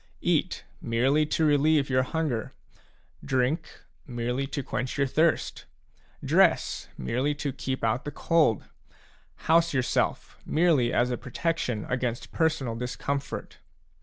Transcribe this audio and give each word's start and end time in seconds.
Eat 0.23 0.63
merely 0.81 1.27
to 1.27 1.45
relieve 1.45 1.87
your 1.87 2.01
hunger; 2.01 2.55
drink 3.23 3.81
merely 4.07 4.47
to 4.47 4.63
quench 4.63 4.97
your 4.97 5.05
thirst; 5.05 5.65
dress 6.25 6.87
merely 6.97 7.35
to 7.35 7.53
keep 7.53 7.83
out 7.83 8.03
the 8.03 8.09
cold; 8.09 8.63
house 9.45 9.75
yourself 9.75 10.39
merely 10.43 10.91
as 10.91 11.11
a 11.11 11.17
protection 11.17 11.85
against 11.87 12.31
personal 12.31 12.75
discomfort. 12.75 13.59